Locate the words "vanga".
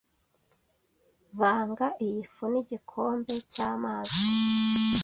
1.39-1.87